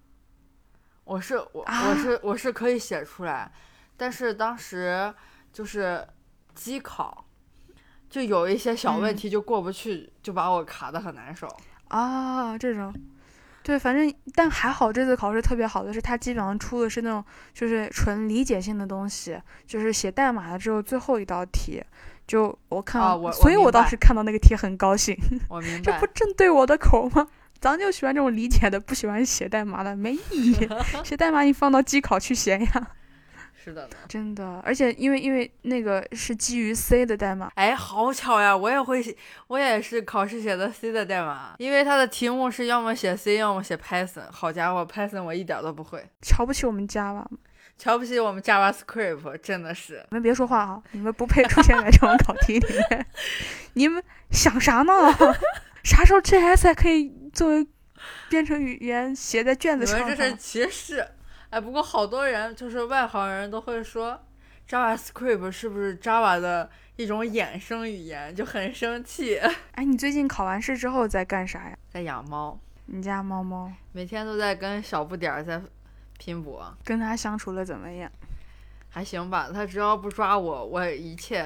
[1.04, 3.52] 我是我我是我是可以写出来，
[3.98, 5.14] 但是当时。
[5.54, 6.06] 就是
[6.54, 7.26] 机考，
[8.10, 11.48] 就有一些小问题就过不去，就把我卡的很难受
[11.88, 12.58] 啊。
[12.58, 12.94] 这种，
[13.62, 21.82] 对，反正但还好，这次考试特别好的是，它基本上出的是那种就是纯理解性的东西，就是写代码的之后最后一道题。
[22.26, 23.02] 就我看，
[23.34, 25.14] 所以我当时看到那个题很高兴。
[25.50, 27.28] 我 明白，这不正对我的口吗？
[27.60, 30.70] 咱就喜欢这种理解的，不喜欢写代码的，没意义。
[31.04, 32.88] 写代码你放到机考去写呀。
[33.64, 39.16] 是的，真的，而且因为因为那个是基于 C 的代码，哎，好巧呀，我也会写，
[39.48, 44.30] 我也是考试写的 C 的代码，因为它的题目是要么写 C，要么写 Python。
[44.30, 47.26] 好家伙，Python 我一点都不会，瞧不起我们 Java
[47.78, 50.06] 瞧不起我们 JavaScript，真的是。
[50.10, 53.06] 你们别说话啊，你们不配出现在这种考题里面。
[53.74, 54.94] 你们想啥呢？
[55.84, 57.68] 啥时候 JS 还可以作为
[58.30, 60.00] 编程语言写在卷子上？
[60.00, 61.06] 你们这是歧视。
[61.54, 64.20] 哎，不过好多人就是外行人都会说
[64.68, 68.36] JavaScript 是不是 Java 的一种衍生语言？
[68.36, 69.38] 就很生气。
[69.74, 71.78] 哎，你最近考完试之后在干啥呀？
[71.90, 75.62] 在养猫，你家猫猫每天都在跟小不点儿在
[76.18, 78.12] 拼搏，跟它相处的怎么样？
[78.90, 79.52] 还行吧。
[79.54, 81.46] 它只要不抓我，我一切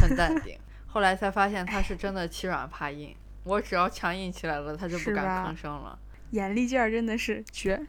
[0.00, 0.58] 很淡定。
[0.88, 3.14] 后来才发现它是真的欺软怕硬，
[3.44, 5.98] 我只要强硬起来了，它就不敢吭声了。
[6.30, 7.86] 眼力劲儿真的是绝。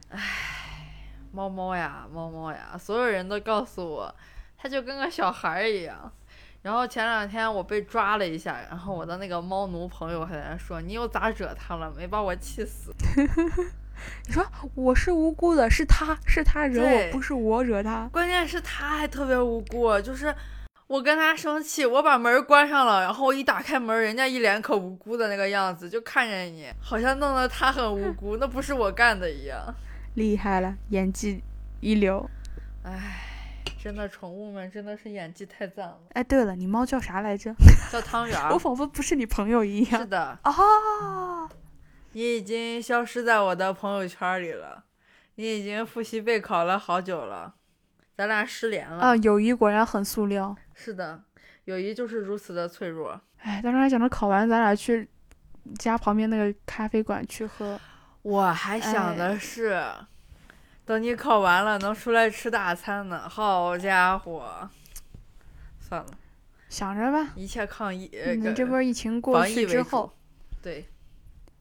[1.37, 4.11] 猫猫呀，猫猫呀，所有人都告诉我，
[4.57, 6.11] 它就跟个小孩儿一样。
[6.63, 11.93] 然后前两天我被抓了一下，然后我的那个猫奴朋友还在那说：“你又咋惹它了？
[11.95, 12.91] 没把我气死。
[14.25, 18.09] 你说我是无辜的，是他是他惹对我，不是我惹他”。
[18.11, 20.33] 关键是他还特别无辜，就是
[20.87, 29.63] 我跟他生气，我把门关上了，然后我一打开门，人家一脸可无辜的那个样子，就看着你，好像弄得他很无辜，那不是我干的一样。
[30.17, 31.43] 厉害了，演技
[31.79, 32.27] 一流。
[32.81, 33.21] 唉，
[33.77, 37.53] 真的宠物们真的是演技太赞了，哎，对了，你猫叫啥来着？
[37.91, 38.57] 叫汤圆儿 我。
[38.57, 40.01] 仿佛不是你朋友一样。
[40.01, 41.47] 是的，哦，
[42.13, 44.85] 你已经消失在我的朋友圈里了，
[45.35, 47.53] 你已经复习备考了好久了，
[48.15, 48.97] 咱俩失联了。
[48.97, 50.55] 啊，友谊果然很塑料。
[50.73, 51.21] 是的，
[51.65, 53.21] 友谊就是如此的脆弱。
[53.41, 55.07] 哎，当时还想着考完咱俩去
[55.77, 57.79] 家旁边那个咖啡馆去喝。
[58.27, 59.81] 我还想的是，
[60.83, 63.29] 等你考完了能出来吃大餐呢。
[63.29, 64.69] 好家伙，
[65.79, 66.07] 算了，
[66.67, 70.11] 想着吧，一切抗疫，呃嗯，这波疫情过去之后，
[70.61, 70.85] 对，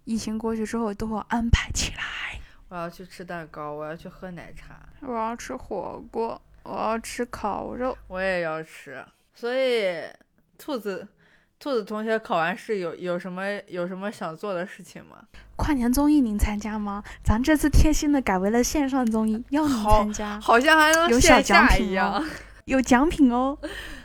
[0.03, 2.41] 疫情过去之后都要安排起来。
[2.69, 7.97] 我要去吃蛋糕，我要去喝奶茶，我要吃火锅，我要吃烤肉。
[8.09, 9.07] 我也要吃。
[9.33, 10.03] 所以，
[10.59, 11.07] 兔子，
[11.59, 15.17] 兔子同学考完试有有什么有什么想做的事情吗？
[15.57, 17.03] 跨年综艺您参加吗？
[17.25, 22.25] 咱这次贴心的改为了线上综艺，要您参加，好像还能有小奖品一样哦。
[22.67, 23.57] 有奖品哦。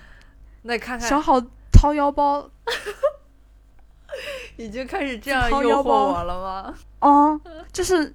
[0.64, 1.42] 那看看小好
[1.72, 2.50] 掏腰包
[4.56, 6.74] 已经开始这样掏诱惑我了吗？
[7.00, 7.42] 啊，
[7.74, 8.14] 就是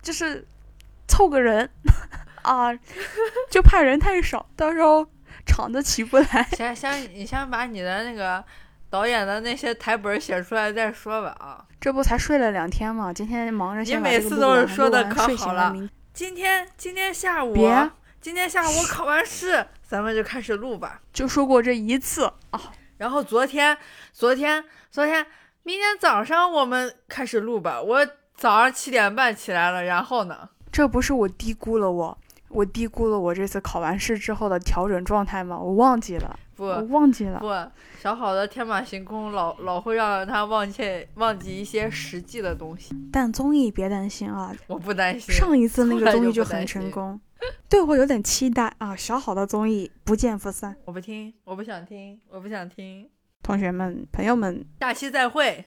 [0.00, 0.44] 就是
[1.06, 1.70] 凑个人
[2.42, 2.74] 啊，
[3.50, 5.06] 就怕人太少，到时候
[5.46, 6.48] 场子起不来。
[6.56, 8.42] 先先你先把你的那个
[8.92, 11.64] 导演的那些台本写出来再说吧啊！
[11.80, 13.10] 这不才睡了两天吗？
[13.10, 15.74] 今天忙着你先把每次都是说得录完睡可好了
[16.12, 17.90] 今天今天下午别，
[18.20, 21.00] 今天下午我考完试，咱们就开始录吧。
[21.10, 22.60] 就说过这一次啊。
[22.98, 23.74] 然后昨天
[24.12, 25.26] 昨天昨天，
[25.62, 27.80] 明天早上我们开始录吧。
[27.80, 30.50] 我早上七点半起来了，然后呢？
[30.70, 32.18] 这不是我低估了我，
[32.52, 35.58] 我低估了我这次考完试之后的调整状态吗？
[35.58, 37.40] 我忘记了，不我忘记了。
[37.40, 37.48] 不，
[38.00, 42.94] 小好的天马行空老老会让他忘记忘记一些实际的东西。
[43.12, 45.34] 但综艺别担心啊，我不担心。
[45.34, 47.20] 上一次那个 综艺就很成功，
[47.68, 48.94] 对我有点期待啊。
[48.94, 53.08] 小好的综艺不见不散，我不听，我不想听，我不想听。
[53.42, 55.60] 同学们、朋友们，下期再会。